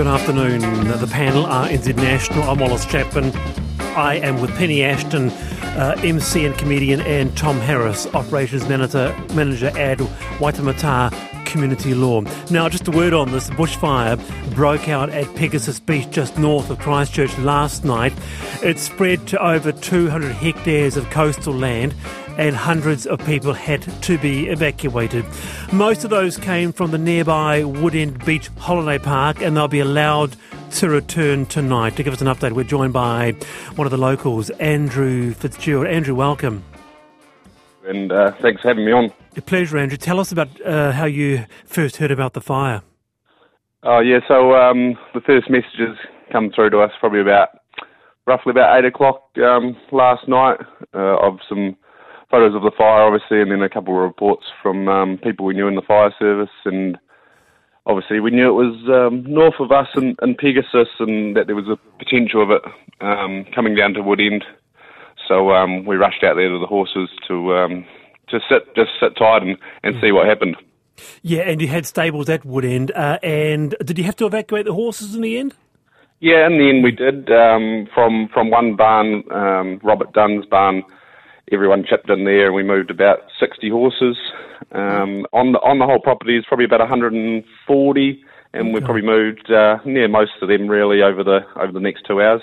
[0.00, 0.60] Good afternoon.
[0.98, 2.44] The panel RNZ National.
[2.44, 3.36] I'm Wallace Chapman.
[3.94, 9.66] I am with Penny Ashton, uh, MC and comedian, and Tom Harris, operations manager, manager
[9.78, 9.98] at
[10.38, 11.12] Waitemata
[11.50, 12.22] Community Law.
[12.50, 14.18] Now, just a word on this bushfire
[14.54, 18.12] broke out at Pegasus Beach just north of Christchurch last night.
[18.62, 21.94] It spread to over 200 hectares of coastal land
[22.38, 25.24] and hundreds of people had to be evacuated.
[25.72, 30.36] Most of those came from the nearby Woodend Beach Holiday Park and they'll be allowed
[30.72, 31.96] to return tonight.
[31.96, 33.32] To give us an update, we're joined by
[33.74, 35.86] one of the locals, Andrew Fitzgerald.
[35.86, 36.64] Andrew, welcome.
[37.90, 39.12] And uh, thanks for having me on.
[39.36, 39.96] A pleasure, Andrew.
[39.96, 42.82] Tell us about uh, how you first heard about the fire.
[43.82, 45.96] Oh, yeah, so um, the first messages
[46.30, 47.48] come through to us probably about
[48.26, 50.58] roughly about 8 o'clock um, last night
[50.94, 51.76] uh, of some
[52.30, 55.54] photos of the fire, obviously, and then a couple of reports from um, people we
[55.54, 56.54] knew in the fire service.
[56.64, 56.96] And
[57.86, 61.56] obviously, we knew it was um, north of us in, in, Pegasus and that there
[61.56, 62.62] was a potential of it
[63.00, 64.42] um, coming down to Woodend.
[65.30, 67.86] So um, we rushed out there to the horses to um,
[68.28, 70.56] to sit just sit tight and, and see what happened.
[71.22, 72.90] Yeah, and you had stables at Woodend.
[72.94, 75.54] Uh, and did you have to evacuate the horses in the end?
[76.18, 77.30] Yeah, in the end we did.
[77.30, 79.22] Um, from from one barn,
[79.82, 80.82] Robert Dunn's barn
[81.52, 84.16] everyone chipped in there, and we moved about 60 horses.
[84.72, 88.72] Um, on the on the whole property is probably about 140, and okay.
[88.72, 92.20] we probably moved uh, near most of them really over the over the next two
[92.20, 92.42] hours.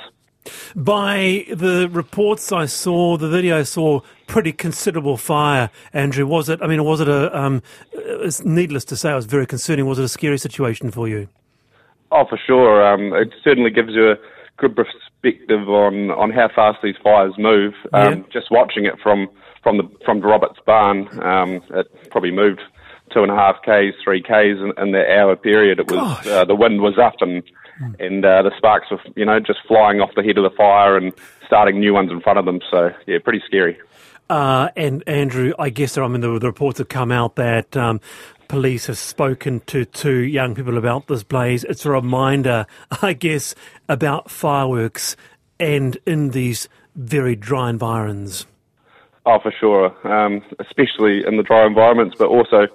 [0.75, 5.69] By the reports I saw, the video I saw, pretty considerable fire.
[5.93, 6.61] Andrew, was it?
[6.61, 7.35] I mean, was it a?
[7.37, 7.61] Um,
[7.93, 9.85] it's needless to say, it was very concerning.
[9.85, 11.27] Was it a scary situation for you?
[12.11, 12.85] Oh, for sure.
[12.85, 14.15] Um, it certainly gives you a
[14.57, 17.73] good perspective on, on how fast these fires move.
[17.93, 18.23] Um, yeah.
[18.31, 19.27] Just watching it from
[19.63, 22.61] from the from Roberts Barn, um, it probably moved
[23.13, 25.79] two and a half k's, three k's in, in that hour period.
[25.79, 27.43] It was uh, the wind was up and.
[27.99, 30.97] And uh, the sparks were you know just flying off the head of the fire
[30.97, 31.13] and
[31.45, 32.59] starting new ones in front of them.
[32.69, 33.77] So yeah, pretty scary.
[34.29, 38.01] Uh, and Andrew, I guess I mean the, the reports have come out that um,
[38.47, 41.63] police have spoken to two young people about this blaze.
[41.63, 42.65] It's a reminder,
[43.01, 43.55] I guess,
[43.87, 45.15] about fireworks
[45.59, 48.45] and in these very dry environs.
[49.25, 52.67] Oh, for sure, um, especially in the dry environments, but also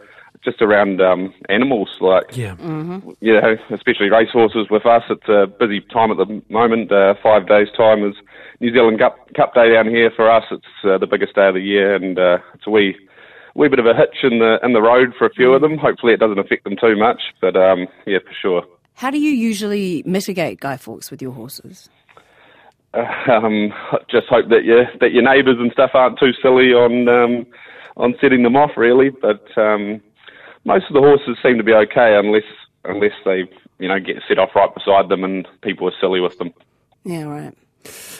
[0.44, 3.10] just around um, animals, like yeah, mm-hmm.
[3.20, 4.66] you know, especially racehorses.
[4.70, 6.90] With us, it's a busy time at the moment.
[6.90, 8.14] Uh, five days' time is
[8.60, 10.44] New Zealand Cup, Cup Day down here for us.
[10.50, 12.96] It's uh, the biggest day of the year, and uh, it's a wee
[13.54, 15.78] wee bit of a hitch in the in the road for a few of them.
[15.78, 18.62] Hopefully, it doesn't affect them too much, but um, yeah, for sure.
[18.94, 21.88] How do you usually mitigate Guy Fawkes with your horses?
[22.94, 23.72] Uh, um,
[24.10, 27.46] just hope that your that your neighbours and stuff aren't too silly on um,
[27.96, 29.10] on setting them off, really.
[29.10, 30.00] But um,
[30.64, 32.44] most of the horses seem to be okay, unless
[32.84, 33.44] unless they
[33.78, 36.52] you know get set off right beside them and people are silly with them.
[37.04, 37.54] Yeah, right.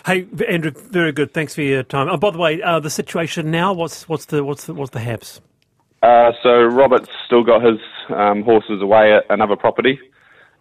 [0.04, 1.32] Hey, Andrew, very good.
[1.32, 2.08] Thanks for your time.
[2.10, 3.72] Oh, by the way, uh, the situation now.
[3.72, 5.41] What's what's the what's the, what's the haps?
[6.03, 10.00] Uh, so Robert's still got his um, horses away at another property,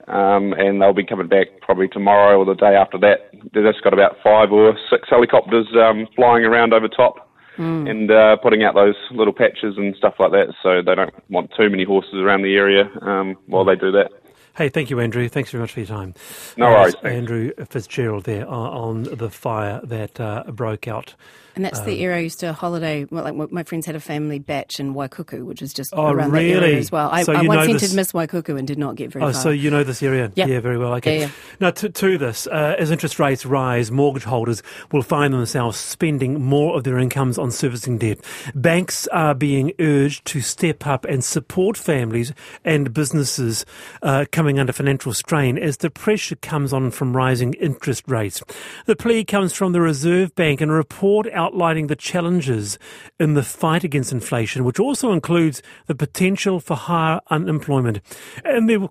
[0.07, 3.31] um, and they'll be coming back probably tomorrow or the day after that.
[3.51, 7.30] They've just got about five or six helicopters um, flying around over top.
[7.57, 7.89] Mm.
[7.89, 11.51] And uh, putting out those little patches and stuff like that, so they don't want
[11.57, 14.11] too many horses around the area um, while they do that.
[14.55, 15.27] Hey, thank you, Andrew.
[15.29, 16.13] Thanks very much for your time.
[16.57, 16.95] No worries.
[17.03, 21.15] Andrew Fitzgerald there on the fire that uh, broke out
[21.55, 23.05] and that's um, the area I used to holiday.
[23.09, 26.31] Well, like my friends had a family bach in Waikuku, which is just oh, around
[26.31, 26.53] really?
[26.53, 27.09] that area as well.
[27.09, 27.93] I, so I once entered this...
[27.93, 29.41] Miss Waikuku and did not get very oh, far.
[29.41, 30.31] so you know this area?
[30.35, 30.47] Yep.
[30.47, 30.93] Yeah, very well.
[30.95, 31.19] Okay.
[31.19, 31.31] Yeah, yeah.
[31.59, 36.41] Now, to, to this, uh, as interest rates rise, mortgage holders will find themselves spending
[36.41, 38.19] more of their incomes on servicing debt.
[38.55, 43.65] Banks are being urged to step up and support families and businesses
[44.01, 48.41] uh, coming under financial strain as the pressure comes on from rising interest rates.
[48.85, 52.77] The plea comes from the Reserve Bank in a report outlining the challenges
[53.19, 58.01] in the fight against inflation, which also includes the potential for higher unemployment.
[58.45, 58.87] And there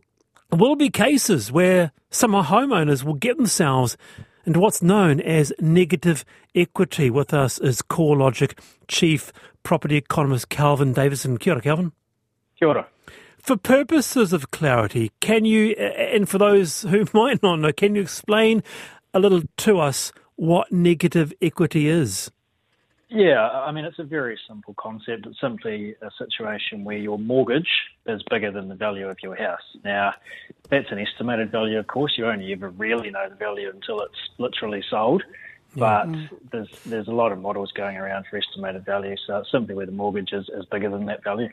[0.52, 3.96] will be cases where some homeowners will get themselves
[4.44, 6.24] into what's known as negative
[6.54, 7.10] equity.
[7.10, 8.58] With us is CoreLogic
[8.88, 9.32] Chief
[9.62, 11.38] Property Economist Kelvin Davidson.
[11.38, 11.92] Kia ora, Kelvin.
[12.58, 12.86] Kia ora.
[13.38, 18.02] For purposes of clarity, can you, and for those who might not know, can you
[18.02, 18.62] explain
[19.14, 22.30] a little to us what negative equity is?
[23.12, 25.26] Yeah, I mean, it's a very simple concept.
[25.26, 27.68] It's simply a situation where your mortgage
[28.06, 29.62] is bigger than the value of your house.
[29.84, 30.14] Now,
[30.68, 32.14] that's an estimated value, of course.
[32.16, 35.24] You only ever really know the value until it's literally sold.
[35.76, 36.36] But mm-hmm.
[36.50, 39.16] there's there's a lot of models going around for estimated value.
[39.26, 41.48] So it's simply where the mortgage is, is bigger than that value.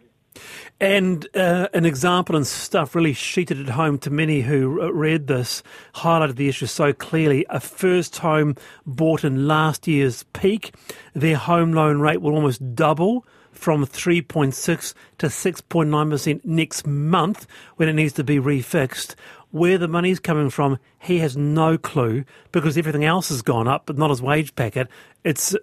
[0.80, 5.64] And uh, an example and stuff really sheeted it home to many who read this,
[5.96, 7.46] highlighted the issue so clearly.
[7.50, 8.56] A first home
[8.86, 10.74] bought in last year's peak,
[11.14, 17.94] their home loan rate will almost double from 3.6 to 6.9% next month when it
[17.94, 19.16] needs to be refixed.
[19.52, 23.86] Where the money's coming from, he has no clue because everything else has gone up,
[23.86, 24.88] but not his wage packet.
[25.24, 25.56] It's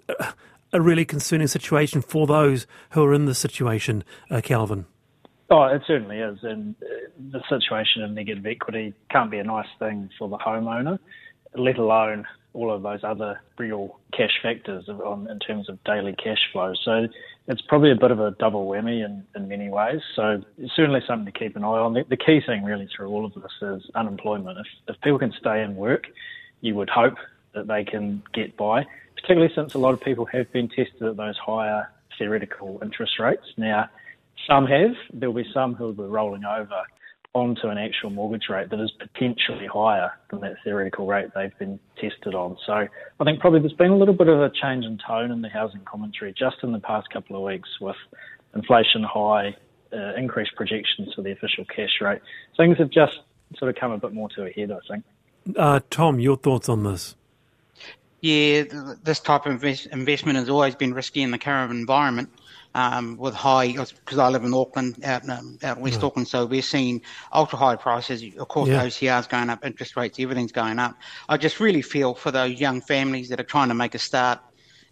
[0.75, 4.85] a really concerning situation for those who are in this situation, uh, Kelvin.
[5.49, 6.39] Oh, it certainly is.
[6.43, 6.87] And uh,
[7.31, 10.99] the situation of negative equity can't be a nice thing for the homeowner,
[11.55, 16.39] let alone all of those other real cash factors on, in terms of daily cash
[16.53, 16.73] flow.
[16.85, 17.07] So
[17.47, 20.01] it's probably a bit of a double whammy in, in many ways.
[20.17, 21.95] So it's certainly something to keep an eye on.
[21.95, 24.59] The, the key thing really through all of this is unemployment.
[24.59, 26.07] If, if people can stay in work,
[26.63, 27.17] you would hope
[27.55, 28.87] that they can get by,
[29.25, 33.47] particularly since a lot of people have been tested at those higher theoretical interest rates.
[33.57, 33.89] Now,
[34.47, 34.95] some have.
[35.15, 36.83] There'll be some who will be rolling over
[37.33, 41.81] onto an actual mortgage rate that is potentially higher than that theoretical rate they've been
[41.99, 42.59] tested on.
[42.67, 45.41] So I think probably there's been a little bit of a change in tone in
[45.41, 47.97] the housing commentary just in the past couple of weeks with
[48.55, 49.57] inflation high,
[49.91, 52.21] uh, increased projections for the official cash rate.
[52.59, 53.21] Things have just
[53.57, 55.05] sort of come a bit more to a head, I think.
[55.57, 57.17] Uh, Tom, your thoughts on this?
[58.25, 58.65] Yeah,
[59.03, 62.31] this type of invest- investment has always been risky in the current environment
[62.75, 66.05] um, with high, because I live in Auckland, out, um, out West mm.
[66.05, 67.03] Auckland, so we're seeing
[67.35, 68.25] ultra high prices.
[68.39, 68.83] Of course, yeah.
[68.83, 70.97] OCR's going up, interest rates, everything's going up.
[71.29, 74.41] I just really feel for those young families that are trying to make a start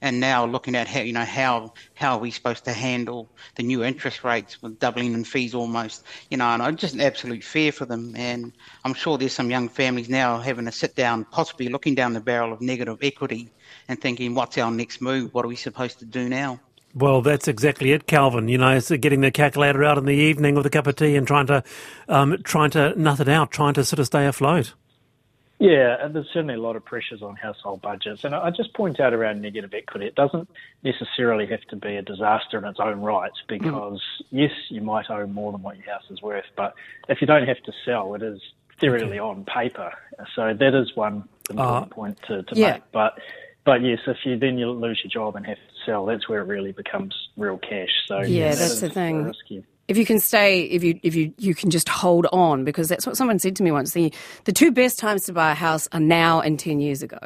[0.02, 3.62] and now looking at how you know how how are we supposed to handle the
[3.62, 7.42] new interest rates with doubling in fees almost you know and I just an absolute
[7.42, 8.52] fear for them and
[8.84, 12.20] I'm sure there's some young families now having to sit down possibly looking down the
[12.20, 13.50] barrel of negative equity
[13.88, 16.60] and thinking what's our next move what are we supposed to do now
[16.94, 18.48] well, that's exactly it, Kelvin.
[18.48, 21.16] You know, it's getting the calculator out in the evening with a cup of tea
[21.16, 21.64] and trying to,
[22.06, 24.74] um, trying to nut it out, trying to sort of stay afloat.
[25.62, 28.24] Yeah, and there's certainly a lot of pressures on household budgets.
[28.24, 30.50] And I just point out around negative equity, it doesn't
[30.82, 34.24] necessarily have to be a disaster in its own right because, mm.
[34.32, 36.74] yes, you might own more than what your house is worth, but
[37.08, 38.40] if you don't have to sell, it is
[38.80, 39.38] theoretically okay.
[39.38, 39.92] on paper.
[40.34, 42.72] So that is one important uh, point to, to yeah.
[42.72, 42.82] make.
[42.90, 43.20] But
[43.64, 46.40] but yes, if you then you lose your job and have to sell, that's where
[46.40, 47.90] it really becomes real cash.
[48.08, 49.22] So yeah, that that's the thing.
[49.22, 49.64] Risky.
[49.88, 53.06] If you can stay, if you if you you can just hold on, because that's
[53.06, 53.92] what someone said to me once.
[53.92, 54.12] The
[54.44, 57.18] the two best times to buy a house are now and ten years ago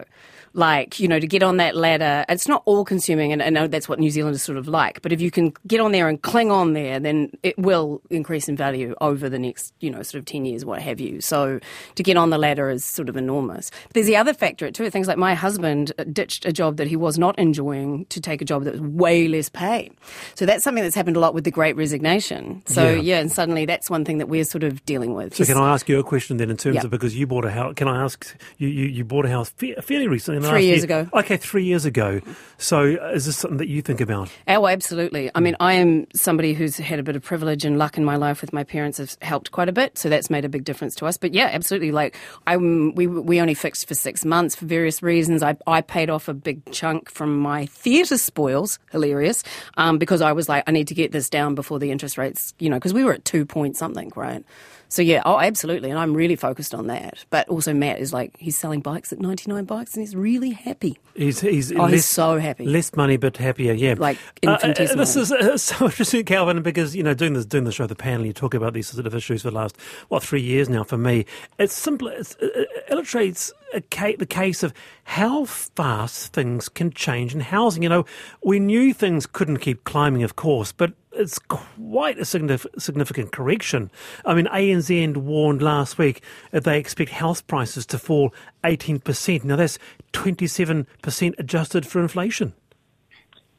[0.56, 2.24] like, you know, to get on that ladder.
[2.28, 5.02] It's not all consuming, and I know that's what New Zealand is sort of like,
[5.02, 8.48] but if you can get on there and cling on there, then it will increase
[8.48, 11.20] in value over the next, you know, sort of 10 years, what have you.
[11.20, 11.60] So
[11.94, 13.70] to get on the ladder is sort of enormous.
[13.70, 14.88] But there's the other factor too.
[14.88, 18.40] Things like my husband uh, ditched a job that he was not enjoying to take
[18.40, 19.90] a job that was way less pay.
[20.36, 22.62] So that's something that's happened a lot with the great resignation.
[22.66, 25.36] So yeah, yeah and suddenly that's one thing that we're sort of dealing with.
[25.36, 27.50] So can I ask you a question then in terms of because you bought a
[27.50, 30.45] house, can I ask you, you, you bought a house fairly recently?
[30.50, 31.08] Three years ago.
[31.12, 32.20] Okay, three years ago.
[32.58, 34.30] So is this something that you think about?
[34.48, 35.30] Oh, absolutely.
[35.34, 38.16] I mean, I am somebody who's had a bit of privilege and luck in my
[38.16, 39.98] life with my parents have helped quite a bit.
[39.98, 41.16] So that's made a big difference to us.
[41.16, 41.92] But yeah, absolutely.
[41.92, 42.16] Like
[42.46, 45.42] I, we, we only fixed for six months for various reasons.
[45.42, 49.42] I, I paid off a big chunk from my theatre spoils, hilarious,
[49.76, 52.54] um, because I was like, I need to get this down before the interest rates,
[52.58, 54.44] you know, because we were at two point something, right?
[54.88, 57.24] So yeah, oh, absolutely, and I'm really focused on that.
[57.30, 60.98] But also, Matt is like he's selling bikes at 99 bikes, and he's really happy.
[61.14, 62.66] He's he's, oh, less, he's so happy.
[62.66, 63.72] Less money, but happier.
[63.72, 65.00] Yeah, like infinitesimal.
[65.00, 67.72] Uh, uh, this is uh, so interesting, Kelvin, because you know doing this doing the
[67.72, 69.76] show, the panel, you talk about these sort of issues for the last
[70.08, 70.84] what three years now.
[70.84, 71.26] For me,
[71.58, 72.08] it's simple.
[72.08, 73.52] It's, it illustrates
[73.90, 74.72] ca- the case of
[75.04, 77.82] how fast things can change in housing.
[77.82, 78.04] You know,
[78.42, 83.90] we knew things couldn't keep climbing, of course, but it's quite a significant correction.
[84.24, 89.44] I mean, ANZ warned last week that they expect house prices to fall 18%.
[89.44, 89.78] Now, that's
[90.12, 92.54] 27% adjusted for inflation.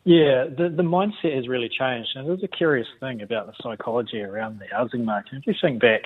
[0.04, 2.12] Yeah, the, the mindset has really changed.
[2.16, 5.34] And there's a curious thing about the psychology around the housing market.
[5.40, 6.04] If you think back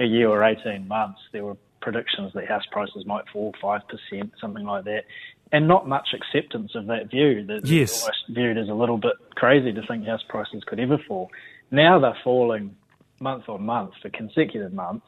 [0.00, 3.82] a year or 18 months, there were predictions that house prices might fall 5%,
[4.40, 5.04] something like that
[5.52, 7.44] and not much acceptance of that view.
[7.46, 8.08] That yes.
[8.28, 11.30] viewed as a little bit crazy to think house prices could ever fall.
[11.70, 12.74] Now they're falling
[13.22, 15.06] month on month for consecutive months,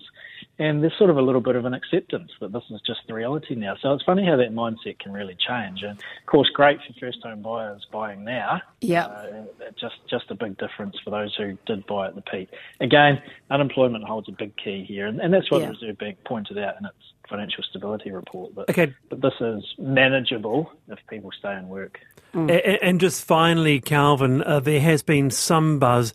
[0.59, 3.15] and there's sort of a little bit of an acceptance that this is just the
[3.15, 3.75] reality now.
[3.83, 5.83] So it's funny how that mindset can really change.
[5.83, 8.63] And of course, great for first home buyers buying now.
[8.81, 9.07] Yeah.
[9.07, 9.45] Uh,
[9.79, 12.49] just just a big difference for those who did buy at the peak.
[12.81, 15.67] Again, unemployment holds a big key here, and, and that's what yeah.
[15.67, 16.97] the Reserve Bank pointed out in its
[17.29, 18.55] financial stability report.
[18.55, 18.95] But, okay.
[19.09, 22.01] but this is manageable if people stay in work.
[22.35, 22.51] Mm.
[22.51, 26.13] And, and, just finally, Kelvin, uh, there has been some buzz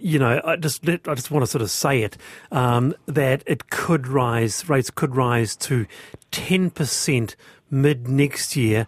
[0.00, 2.16] you know, I just I just want to sort of say it
[2.50, 5.86] um, that it could rise, rates could rise to
[6.30, 7.36] ten percent
[7.70, 8.86] mid next year.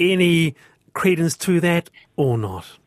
[0.00, 0.54] Any
[0.92, 2.78] credence to that or not?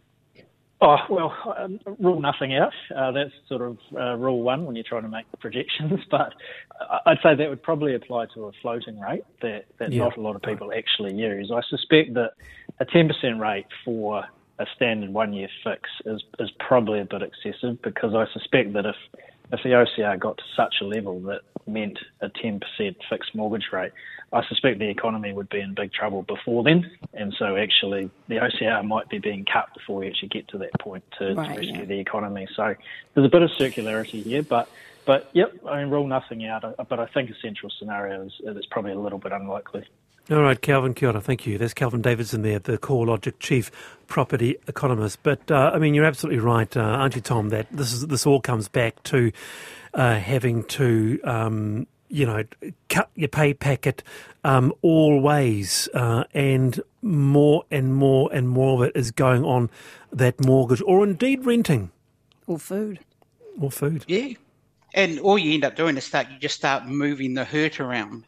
[0.79, 2.73] Oh, well, um, rule nothing out.
[2.95, 5.99] Uh, that's sort of uh, rule one when you're trying to make projections.
[6.11, 6.33] But
[7.05, 10.03] I'd say that would probably apply to a floating rate that, that yeah.
[10.03, 11.51] not a lot of people actually use.
[11.51, 12.33] I suspect that
[12.79, 14.23] a 10% rate for
[14.59, 18.85] a standard one year fix is, is probably a bit excessive because I suspect that
[18.85, 18.95] if,
[19.51, 22.61] if the OCR got to such a level that meant a 10%
[23.09, 23.91] fixed mortgage rate,
[24.33, 26.91] I suspect the economy would be in big trouble before then.
[27.13, 30.77] And so actually the OCR might be being cut before we actually get to that
[30.79, 31.85] point to, right, to rescue yeah.
[31.85, 32.47] the economy.
[32.55, 32.75] So
[33.13, 34.69] there's a bit of circularity here, but
[35.05, 36.65] but yep, I mean, rule nothing out.
[36.89, 39.85] But I think a central scenario is, is probably a little bit unlikely.
[40.29, 41.21] All right, Kelvin, kia ora.
[41.21, 41.57] Thank you.
[41.57, 43.71] There's Kelvin Davidson there, the CoreLogic chief
[44.07, 45.23] property economist.
[45.23, 47.47] But uh, I mean, you're absolutely right, uh, aren't you, Tom?
[47.47, 49.31] That this is this all comes back to
[49.93, 51.19] uh, having to.
[51.23, 52.41] Um, you know,
[52.87, 54.01] cut your pay packet
[54.45, 59.69] um, all ways, uh, and more and more and more of it is going on
[60.13, 61.91] that mortgage, or indeed renting,
[62.45, 62.99] or food,
[63.59, 64.05] or food.
[64.07, 64.29] Yeah,
[64.93, 68.23] and all you end up doing is start you just start moving the hurt around.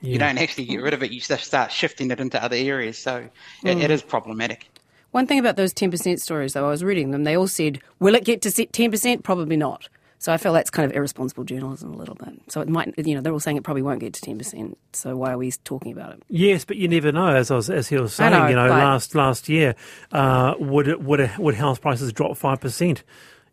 [0.00, 0.12] Yeah.
[0.12, 2.98] You don't actually get rid of it; you just start shifting it into other areas.
[2.98, 3.30] So mm.
[3.64, 4.68] it, it is problematic.
[5.10, 7.24] One thing about those ten percent stories, though, I was reading them.
[7.24, 9.24] They all said, "Will it get to ten percent?
[9.24, 9.88] Probably not."
[10.20, 12.40] So I feel that's kind of irresponsible journalism a little bit.
[12.48, 14.76] So it might, you know, they're all saying it probably won't get to ten percent.
[14.92, 16.22] So why are we talking about it?
[16.28, 17.28] Yes, but you never know.
[17.28, 19.76] As I was, as he was saying, know, you know, last last year,
[20.10, 23.04] uh, would it, would it, would house prices drop five percent?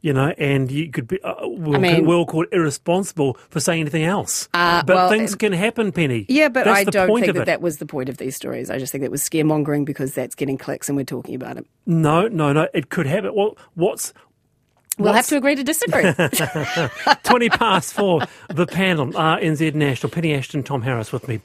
[0.06, 3.60] You know, and you could be, uh, we'll, I mean, we'll call it irresponsible for
[3.60, 4.48] saying anything else.
[4.54, 6.28] Uh, but well, things can happen, Penny.
[6.30, 8.70] Yeah, but that's I don't think that that was the point of these stories.
[8.70, 11.66] I just think it was scaremongering because that's getting clicks and we're talking about it.
[11.88, 12.68] No, no, no.
[12.72, 13.34] It could happen.
[13.34, 14.14] Well, what's
[15.00, 15.28] We'll What's...
[15.28, 16.04] have to agree to disagree.
[17.24, 21.42] 20 past four, the panel, RNZ National, Penny Ashton, Tom Harris with me.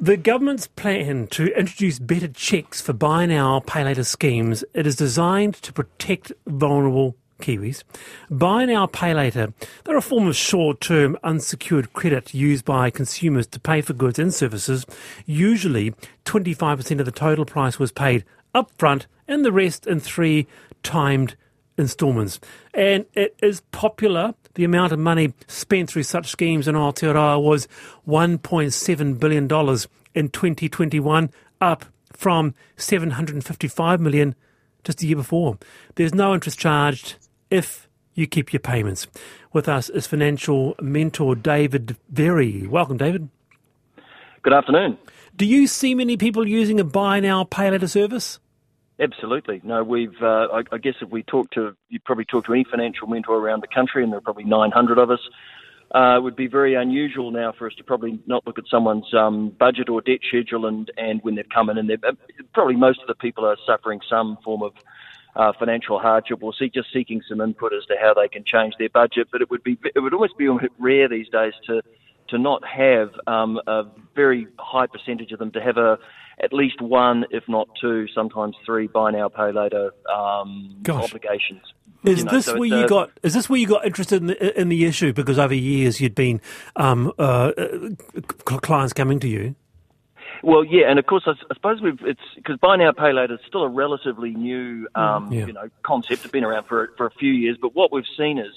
[0.00, 4.96] The government's plan to introduce better checks for buy now, pay later schemes, it is
[4.96, 7.82] designed to protect vulnerable Kiwis.
[8.30, 9.52] Buy now, pay later.
[9.84, 14.18] They're a form of short term unsecured credit used by consumers to pay for goods
[14.18, 14.86] and services.
[15.26, 20.46] Usually, 25% of the total price was paid upfront and the rest in three
[20.82, 21.36] timed
[21.76, 22.40] instalments.
[22.74, 24.34] And it is popular.
[24.54, 27.68] The amount of money spent through such schemes in Aotearoa was
[28.08, 29.44] $1.7 billion
[30.14, 31.30] in 2021,
[31.60, 34.34] up from 755 million
[34.82, 35.58] just the year before.
[35.94, 37.16] There's no interest charged
[37.50, 39.06] if you keep your payments.
[39.52, 42.66] With us is financial mentor David Very.
[42.66, 43.28] Welcome, David.
[44.42, 44.98] Good afternoon.
[45.36, 48.40] Do you see many people using a buy now, pay later service?
[49.00, 49.60] Absolutely.
[49.62, 50.20] No, we've.
[50.20, 53.36] Uh, I, I, guess if we talk to, you probably talk to any financial mentor
[53.36, 55.20] around the country, and there are probably 900 of us.
[55.94, 59.06] Uh, it would be very unusual now for us to probably not look at someone's
[59.14, 61.98] um, budget or debt schedule, and, and when they've come in, and they're
[62.52, 64.72] probably most of the people are suffering some form of
[65.36, 68.74] uh, financial hardship or see, just seeking some input as to how they can change
[68.78, 69.28] their budget.
[69.30, 71.82] But it would be it would almost be rare these days to
[72.28, 75.98] to not have um, a very high percentage of them to have a
[76.40, 81.62] at least one, if not two, sometimes three buy now pay later um, obligations.
[82.04, 83.10] Is you know, this so where you a, got?
[83.24, 85.12] Is this where you got interested in the, in the issue?
[85.12, 86.40] Because over years you'd been
[86.76, 87.90] um, uh, uh
[88.44, 89.56] clients coming to you.
[90.42, 93.34] Well, yeah, and of course, I, I suppose we've it's because buy now pay later
[93.34, 95.46] is still a relatively new, mm, um, yeah.
[95.46, 96.24] you know, concept.
[96.24, 98.52] It's been around for for a few years, but what we've seen is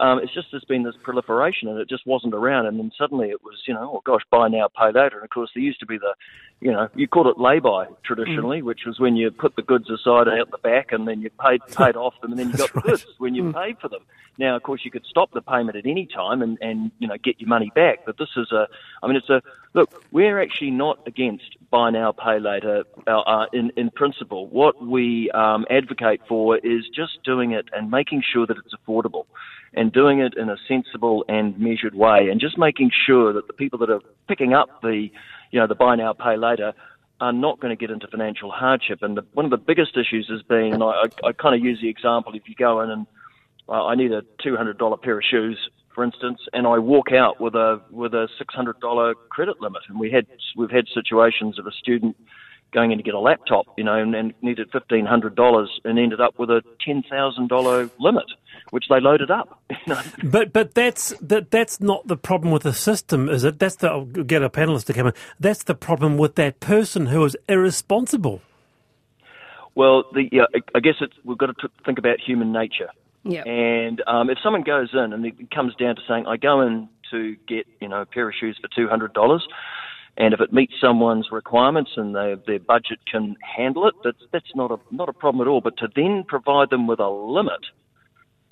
[0.00, 2.66] um, it's just there's been this proliferation, and it just wasn't around.
[2.66, 5.16] And then suddenly it was, you know, oh gosh, buy now, pay later.
[5.16, 6.14] And of course, there used to be the,
[6.60, 8.64] you know, you called it lay-by traditionally, mm.
[8.64, 11.60] which was when you put the goods aside out the back, and then you paid
[11.76, 12.84] paid off them, and then you got right.
[12.84, 13.54] the goods when you mm.
[13.54, 14.02] paid for them.
[14.38, 17.16] Now, of course, you could stop the payment at any time and and you know
[17.22, 18.06] get your money back.
[18.06, 18.68] But this is a,
[19.02, 19.42] I mean, it's a
[19.74, 20.04] look.
[20.12, 24.46] We're actually not against buy now, pay later uh, uh, in in principle.
[24.46, 29.24] What we um, advocate for is just doing it and making sure that it's affordable
[29.74, 33.52] and doing it in a sensible and measured way, and just making sure that the
[33.52, 35.08] people that are picking up the,
[35.50, 36.72] you know, the buy now, pay later
[37.20, 39.00] are not going to get into financial hardship.
[39.02, 41.80] And the, one of the biggest issues has been, I, I, I kind of use
[41.82, 43.06] the example, if you go in and
[43.68, 45.58] uh, I need a $200 pair of shoes,
[45.94, 50.12] for instance, and I walk out with a with a $600 credit limit, and we
[50.12, 50.26] had
[50.56, 52.16] we've had situations of a student
[52.72, 55.98] going in to get a laptop, you know, and, and needed fifteen hundred dollars and
[55.98, 58.26] ended up with a ten thousand dollar limit,
[58.70, 59.60] which they loaded up.
[59.86, 60.02] You know?
[60.24, 63.58] But but that's that that's not the problem with the system, is it?
[63.58, 65.12] That's the I'll get a panelist to come in.
[65.40, 68.42] That's the problem with that person who is irresponsible.
[69.74, 72.88] Well, the, yeah, I guess it's, we've got to think about human nature.
[73.22, 73.46] Yep.
[73.46, 76.88] And um, if someone goes in and it comes down to saying, I go in
[77.12, 79.46] to get you know a pair of shoes for two hundred dollars,
[80.18, 84.54] and if it meets someone's requirements and they, their budget can handle it, that's that's
[84.54, 85.60] not a not a problem at all.
[85.62, 87.64] But to then provide them with a limit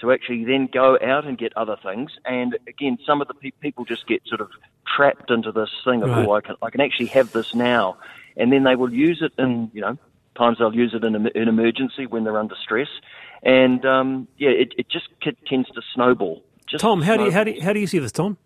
[0.00, 3.50] to actually then go out and get other things, and again, some of the pe-
[3.60, 4.50] people just get sort of
[4.86, 6.26] trapped into this thing of Right.
[6.26, 7.96] oh, I can I can actually have this now,
[8.36, 9.98] and then they will use it in you know
[10.36, 12.88] times they'll use it in an emergency when they're under stress,
[13.42, 16.42] and um, yeah, it, it just c- tends to snowball.
[16.68, 18.36] Just Tom, how do you how do you, how do you see this, Tom?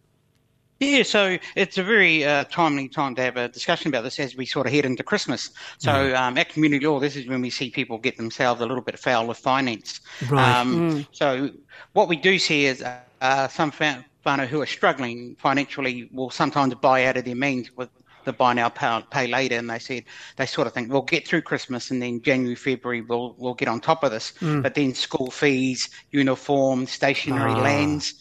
[0.81, 4.35] Yeah, so it's a very uh, timely time to have a discussion about this as
[4.35, 5.51] we sort of head into Christmas.
[5.77, 8.83] So um, at community law, this is when we see people get themselves a little
[8.83, 10.01] bit foul with finance.
[10.31, 10.57] Right.
[10.59, 11.51] Um, So
[11.93, 12.83] what we do see is
[13.21, 17.71] uh, some fa- whānau who are struggling financially will sometimes buy out of their means
[17.77, 17.91] with
[18.25, 20.05] the buy now, pay, pay later, and they said
[20.37, 23.69] they sort of think we'll get through Christmas and then January, February we'll we'll get
[23.69, 24.33] on top of this.
[24.41, 27.61] But then school fees, uniform, stationery, Ah.
[27.63, 28.15] lands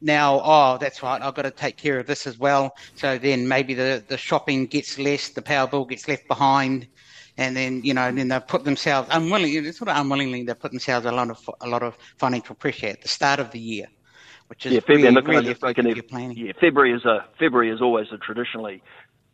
[0.00, 2.74] now, oh, that's right, I've got to take care of this as well.
[2.94, 6.88] So then maybe the, the shopping gets less, the power bill gets left behind,
[7.36, 10.72] and then you know, and then they've put themselves unwillingly, sort of unwillingly, they've put
[10.72, 13.86] themselves a lot of a lot of financial pressure at the start of the year,
[14.48, 15.02] which is Yeah, February.
[15.02, 16.36] really, and look, can I really your planning.
[16.36, 18.82] Yeah, February is a February is always a traditionally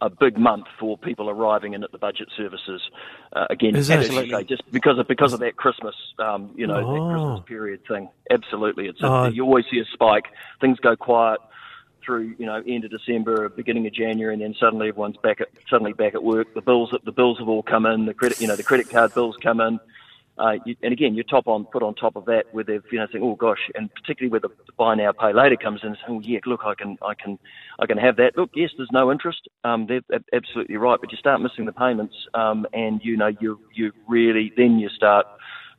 [0.00, 2.82] a big month for people arriving in at the budget services.
[3.32, 6.92] Uh, again, Is you just because of because of that Christmas, um, you know, Oh.
[6.94, 8.08] that Christmas period thing.
[8.30, 9.24] Absolutely, it's a, Oh.
[9.26, 10.26] you always see a spike.
[10.60, 11.40] Things go quiet
[12.04, 15.48] through you know end of December, beginning of January, and then suddenly everyone's back at
[15.68, 16.52] suddenly back at work.
[16.54, 18.06] The bills the bills have all come in.
[18.06, 19.80] The credit you know the credit card bills come in.
[20.38, 22.98] Uh, you, and again, you're top on put on top of that where they've you
[22.98, 26.18] know saying, oh gosh, and particularly where the, buy now pay later comes in, saying,
[26.18, 27.38] oh yeah, look, I can I can
[27.78, 28.32] I can have that.
[28.36, 29.48] Look, yes, there's no interest.
[29.64, 33.30] Um, they're ab- absolutely right, but you start missing the payments, um, and you know
[33.40, 35.26] you you really then you start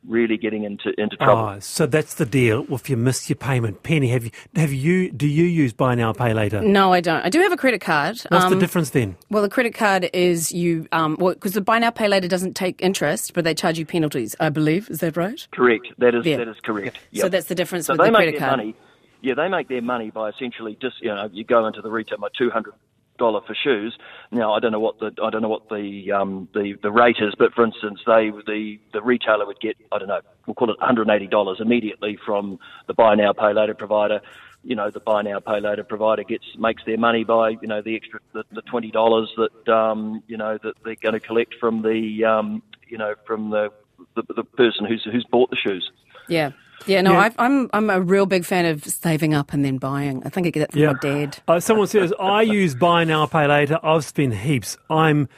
[0.06, 1.54] really getting into into trouble.
[1.56, 2.64] Oh, so that's the deal.
[2.70, 6.12] If you miss your payment, Penny, have you have you do you use buy now
[6.12, 6.60] pay later?
[6.62, 7.24] No, I don't.
[7.24, 8.18] I do have a credit card.
[8.28, 9.16] What's the Um, difference then?
[9.30, 12.54] Well, the credit card is you, um, well, because the buy now, pay later doesn't
[12.54, 14.88] take interest, but they charge you penalties, I believe.
[14.90, 15.46] Is that right?
[15.52, 15.88] Correct.
[15.98, 16.38] That is Yeah.
[16.38, 16.98] that is correct.
[17.14, 18.58] So that's the difference So with they the make credit their card.
[18.58, 18.74] money.
[19.20, 22.18] Yeah, they make their money by essentially just you know you go into the retail
[22.18, 22.74] by two hundred
[23.18, 23.96] dollar for shoes.
[24.32, 27.18] Now I don't know what the I don't know what the um the the rate
[27.20, 30.70] is, but for instance, they the the retailer would get I don't know we'll call
[30.70, 34.20] it one hundred and eighty dollars immediately from the buy now pay later provider.
[34.64, 37.82] You know the buy now pay later provider gets makes their money by you know
[37.82, 41.54] the extra the, the twenty dollars that um you know that they're going to collect
[41.60, 43.68] from the um you know from the
[44.14, 45.90] the, the person who's who's bought the shoes.
[46.28, 46.52] Yeah.
[46.88, 47.20] Yeah, no, Yeah.
[47.20, 50.22] I've, I'm I'm a real big fan of saving up and then buying.
[50.24, 51.38] I think I get that from my dad.
[51.46, 53.78] Uh, someone says I use buy now pay later.
[53.82, 54.76] I've spent heaps.
[54.90, 55.28] I'm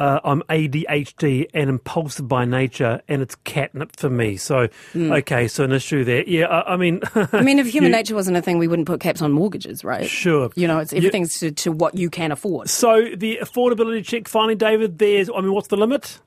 [0.00, 4.36] uh, I'm ADHD and impulsive by nature, and it's catnip for me.
[4.36, 6.24] So okay, so an issue there.
[6.26, 7.00] Yeah, I, I mean.
[7.14, 9.84] I mean, if human you- nature wasn't a thing, we wouldn't put caps on mortgages,
[9.84, 10.08] right?
[10.08, 10.50] Sure.
[10.56, 12.68] You know, it's everything's to, to what you can afford.
[12.70, 14.98] So the affordability check, finally, David.
[14.98, 16.18] There's, I mean, what's the limit?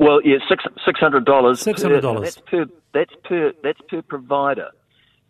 [0.00, 1.62] Well, yeah, six six hundred dollars.
[1.62, 2.22] $600.
[2.22, 4.70] That's per that's per that's per provider.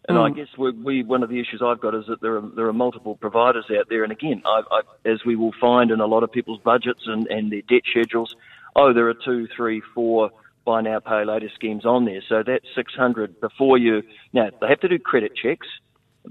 [0.09, 0.23] And Hmm.
[0.23, 2.67] I guess we, we one of the issues I've got is that there are there
[2.69, 6.07] are multiple providers out there, and again, I, I, as we will find in a
[6.07, 8.37] lot of people's budgets and, and their debt schedules,
[8.77, 10.31] oh, there are two, three, four
[10.65, 12.23] buy now pay later schemes on there.
[12.29, 14.03] So that's six hundred before you.
[14.33, 15.67] Now they have to do credit checks,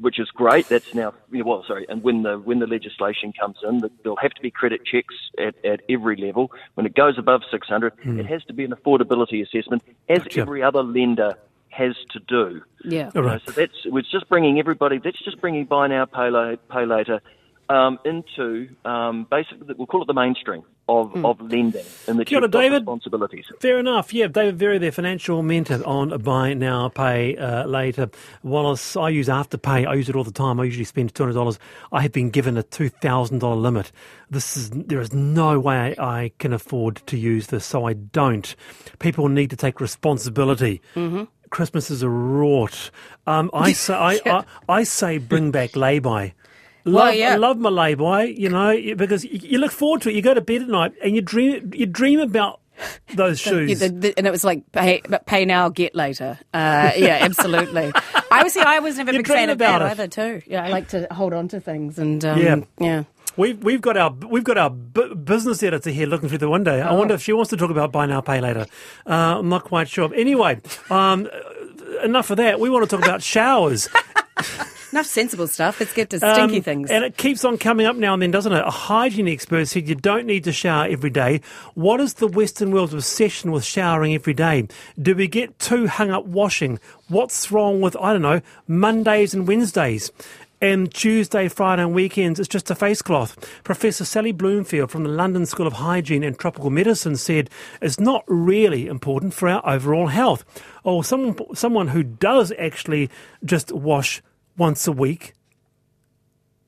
[0.01, 0.67] which is great.
[0.69, 1.85] That's now well, sorry.
[1.89, 5.55] And when the when the legislation comes in, there'll have to be credit checks at,
[5.65, 6.51] at every level.
[6.75, 8.19] When it goes above 600, hmm.
[8.19, 10.41] it has to be an affordability assessment, as Gotcha.
[10.41, 11.35] every other lender
[11.69, 12.61] has to do.
[12.83, 13.05] Yeah.
[13.05, 13.41] All You know, right.
[13.45, 14.97] so that's it's just bringing everybody.
[14.97, 17.21] That's just bringing buy now, pay, la- pay later
[17.69, 22.39] um, into um, basically we'll call it the mainstream of, of lending and the Kia
[22.39, 22.81] ora, David.
[22.81, 23.45] responsibilities.
[23.59, 24.11] Fair enough.
[24.11, 28.09] Yeah, David Very, their financial mentor on buy now, pay uh, later.
[28.41, 29.87] Wallace, I use Afterpay.
[29.87, 30.59] I use it all the time.
[30.59, 31.59] I usually spend two hundred dollars.
[31.91, 33.91] I have been given a two thousand dollar limit.
[34.31, 38.55] This is there is no way I can afford to use this, so I don't.
[38.97, 40.81] People need to take responsibility.
[40.95, 41.25] Mm-hmm.
[41.51, 42.89] Christmas is a rort.
[43.27, 46.33] Um, I say I, I, I say bring back lay-by.
[46.91, 47.33] Love, Well, yeah.
[47.33, 50.15] I love my lay-by, you know, because you, look forward to it.
[50.15, 52.59] You go to bed at night and you dream, you dream about
[53.15, 53.79] those shoes.
[53.79, 56.37] the- the- and it was like pay, pay now, get later.
[56.53, 57.91] Uh, yeah, absolutely.
[58.31, 59.91] I was, see, I was never a big fan of that about it.
[59.91, 60.41] either, too.
[60.47, 62.55] Yeah, I like to hold on to things, and um, Yeah.
[62.79, 63.03] yeah.
[63.37, 66.77] We've we've got our we've got our bu- business editor here looking through the window.
[66.77, 68.65] I wonder if she wants to talk about buy now pay later.
[69.07, 70.13] Uh, I'm not quite sure.
[70.13, 71.29] Anyway, um,
[72.03, 72.59] enough of that.
[72.59, 73.87] We want to talk about showers.
[74.91, 75.79] Enough sensible stuff.
[75.79, 76.89] Let's get to stinky um, things.
[76.89, 78.63] And it keeps on coming up now and then, doesn't it?
[78.65, 81.41] A hygiene expert said you don't need to shower every day.
[81.75, 84.67] What is the Western world's obsession with showering every day?
[84.99, 86.79] Do we get too hung up washing?
[87.07, 90.11] What's wrong with, I don't know, Mondays and Wednesdays?
[90.61, 93.37] and Tuesday, Friday, and weekends, it's just a face cloth.
[93.63, 97.49] Professor Sally Bloomfield from the London School of Hygiene and Tropical Medicine said
[97.81, 100.43] it's not really important for our overall health.
[100.83, 103.09] Oh, someone, someone who does actually
[103.45, 104.21] just wash
[104.59, 105.33] once a week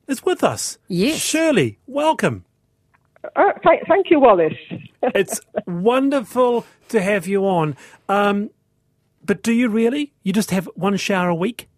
[0.08, 0.78] is with us.
[0.88, 1.20] Yes.
[1.20, 2.44] Shirley, welcome.
[3.36, 4.54] Uh, th- thank you, Wallace.
[5.02, 7.76] it's wonderful to have you on.
[8.08, 8.50] Um,
[9.24, 10.12] but do you really?
[10.24, 11.68] You just have one shower a week?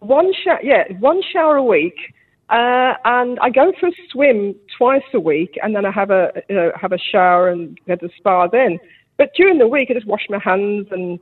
[0.00, 1.96] One shower, yeah, one shower a week,
[2.50, 6.30] uh, and I go for a swim twice a week, and then I have a
[6.48, 8.78] you know, have a shower and go to the spa then.
[9.16, 11.18] But during the week, I just wash my hands and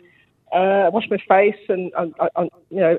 [0.53, 2.99] uh, wash my face and, and, and you know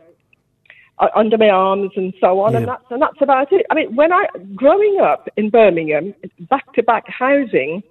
[1.00, 2.58] Uh, under my arms and so on, yeah.
[2.58, 3.64] and that's and that's about it.
[3.70, 6.16] I mean, when I growing up in Birmingham,
[6.50, 7.84] back to back housing,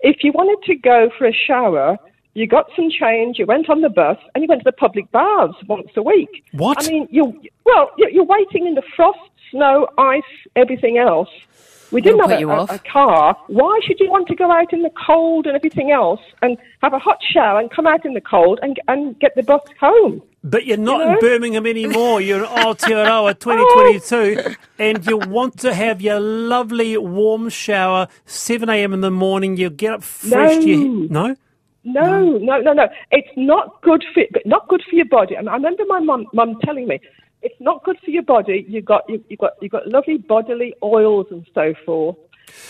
[0.00, 1.98] if you wanted to go for a shower,
[2.32, 5.10] you got some change, you went on the bus, and you went to the public
[5.12, 6.44] baths once a week.
[6.52, 6.82] What?
[6.82, 9.18] I mean, you well, you're waiting in the frost,
[9.50, 10.22] snow, ice,
[10.54, 11.28] everything else.
[11.92, 13.36] We didn't have a, a, a, car.
[13.46, 16.92] Why should you want to go out in the cold and everything else and have
[16.92, 20.22] a hot shower and come out in the cold and, and get the bus home?
[20.42, 21.12] But you're not you know?
[21.12, 22.20] in Birmingham anymore.
[22.20, 24.54] You're in Aotearoa 2022 oh.
[24.78, 28.92] and you want to have your lovely warm shower, 7 a.m.
[28.92, 29.56] in the morning.
[29.56, 30.56] You get up fresh.
[30.56, 30.60] No.
[30.60, 31.36] You, no?
[31.84, 32.88] No, no, no, no.
[33.12, 35.36] It's not good for not good for your body.
[35.36, 36.98] And I remember my mum mum telling me
[37.42, 38.64] it's not good for your body.
[38.68, 42.16] You got you, you got you got lovely bodily oils and so forth,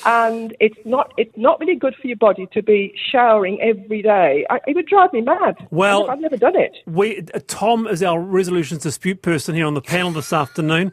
[0.05, 4.47] and it's not it's not really good for your body to be showering every day.
[4.51, 5.57] I, it would drive me mad.
[5.71, 6.73] Well, I've never done it.
[6.87, 10.93] We uh, Tom is our resolutions dispute person here on the panel this afternoon.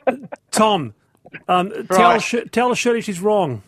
[0.50, 0.94] Tom,
[1.48, 2.20] um, right.
[2.20, 3.62] tell tell Shirley she's wrong.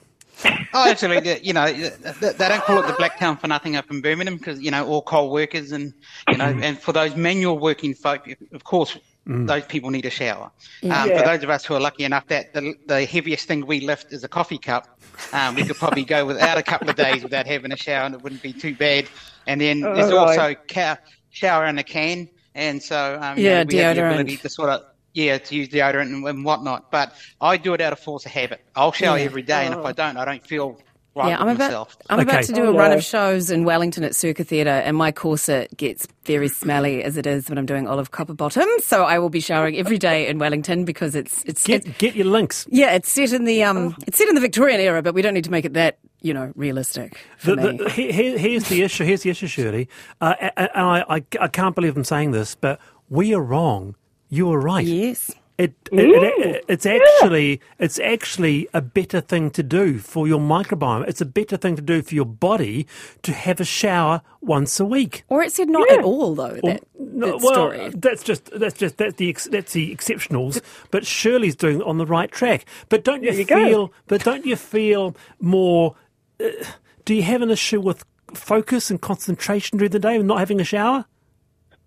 [0.75, 4.03] oh, actually, you know, they don't call it the black town for nothing up in
[4.03, 5.95] Birmingham because you know all coal workers and
[6.29, 9.47] you know, and for those manual working folk, of course, mm.
[9.47, 10.51] those people need a shower.
[10.85, 13.81] Um, For those of us who are lucky enough that the, the heaviest thing we
[13.81, 15.01] lift is a coffee cup,
[15.33, 18.15] um, we could probably go without a couple of days without having a shower, and
[18.15, 19.07] it wouldn't be too bad.
[19.47, 20.39] And then oh, there's right.
[20.39, 20.99] also ca-
[21.31, 23.83] shower in a can, and so um, yeah, know, we deodorant.
[23.83, 24.83] have the ability to sort of
[25.15, 26.91] yeah, to use deodorant and, and, whatnot.
[26.91, 28.61] But I do it out of force of habit.
[28.75, 29.25] I'll shower yeah.
[29.25, 30.79] every day, and if I don't, I don't feel
[31.17, 31.97] right yeah, I'm about.
[32.09, 32.29] I'm okay.
[32.29, 35.11] about to do oh, a run of shows in Wellington at Circa Theatre, and my
[35.11, 38.67] corset gets very smelly as it is when I'm doing Olive Copperbottom.
[38.81, 42.15] So I will be showering every day in Wellington because it's it's get, it's, get
[42.15, 42.67] your links.
[42.71, 45.35] Yeah, it's set in the um, it's set in the Victorian era, but we don't
[45.35, 47.25] need to make it that you know, realistic.
[47.45, 49.05] The, the, here, here's the issue.
[49.05, 49.89] Here's the issue, Shirley.
[50.21, 53.95] Uh, and I, I, I can't believe I'm saying this, but we are wrong.
[54.29, 54.85] You are right.
[54.85, 55.31] Yes.
[55.59, 61.09] It, it, it, it's actually it's actually a better thing to do for your microbiome.
[61.09, 62.87] It's a better thing to do for your body
[63.23, 65.25] to have a shower once a week.
[65.31, 65.97] Or it said not yeah.
[65.97, 66.61] at all though.
[66.63, 67.91] That, no, that well, story.
[67.95, 70.61] that's just that's just that's the that's the exceptionals.
[70.91, 72.67] But Shirley's doing on the right track.
[72.91, 73.87] But don't you, you feel?
[73.87, 73.93] Go.
[74.09, 75.97] But don't you feel more?
[76.39, 76.49] Uh,
[77.07, 80.61] do you have an issue with focus and concentration during the day and not having
[80.61, 81.07] a shower?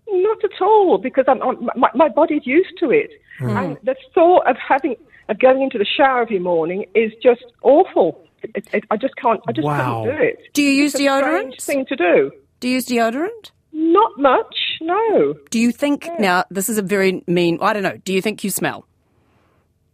[0.08, 1.38] Not at all, because I'm,
[1.76, 3.12] my, my body's used to it.
[3.40, 3.64] Mm.
[3.64, 4.96] And the thought of having
[5.28, 8.22] of going into the shower every morning is just awful.
[8.42, 9.40] It, it, I just can't.
[9.48, 10.04] I just wow.
[10.04, 10.38] can't do it.
[10.52, 11.62] Do you use it's deodorant?
[11.62, 12.32] thing to do.
[12.58, 13.50] Do you use deodorant?
[13.72, 14.56] Not much.
[14.80, 15.34] No.
[15.50, 16.16] Do you think yeah.
[16.18, 16.44] now?
[16.50, 17.58] This is a very mean.
[17.60, 17.96] I don't know.
[18.04, 18.86] Do you think you smell?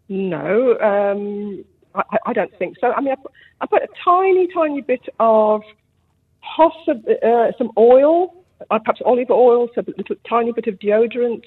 [0.09, 0.79] No.
[0.79, 2.93] Um, I, I, don't think so.
[2.93, 5.63] I mean, I put, I put a tiny, tiny bit of
[6.59, 11.43] uh, some oil, uh, perhaps olive oil, so a little tiny bit of deodorant,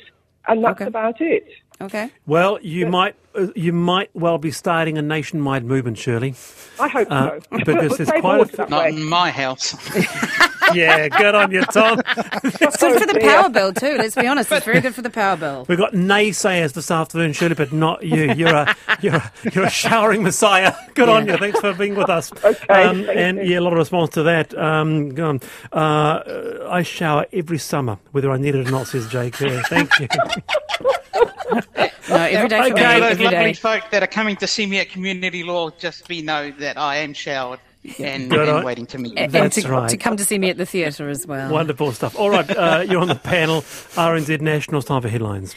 [0.48, 0.86] and that's okay.
[0.86, 1.48] about it.
[1.82, 2.12] Okay.
[2.26, 6.36] Well, you might uh, you might well be starting a nationwide movement, Shirley.
[6.80, 7.58] I hope uh, so.
[7.66, 9.76] Because there's quite a not in my house.
[10.74, 12.02] yeah, good on you, Tom.
[12.44, 13.98] it's good for the power bill too.
[13.98, 15.66] Let's be honest, it's very good for the power bill.
[15.68, 18.34] We've got naysayers this afternoon, Shirley, but not you.
[18.34, 20.74] You're a you're a, you're a showering messiah.
[20.94, 21.14] Good yeah.
[21.14, 21.38] on you.
[21.38, 22.32] Thanks for being with us.
[22.50, 22.84] Okay.
[22.84, 24.58] Um, and yeah, a lot of response to that.
[24.58, 25.42] Um, go on.
[25.72, 29.38] Uh, I shower every summer, whether I need it or not, says Jake.
[29.38, 29.62] There.
[29.64, 30.08] Thank you.
[32.10, 32.72] no, every day.
[32.72, 36.08] Okay, for those lovely folk that are coming to see me at community law, just
[36.08, 37.60] be know that I am showered.
[38.00, 39.18] And, and waiting to meet you.
[39.18, 39.90] And, to, right.
[39.90, 41.52] to come to see me at the theatre as well.
[41.52, 42.18] Wonderful stuff.
[42.18, 43.62] All right, uh, you're on the panel.
[43.62, 45.56] RNZ Nationals time for headlines.